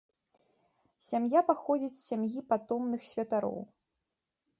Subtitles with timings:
[1.07, 3.61] Сям'я паходзіць з сям'і патомных святароў.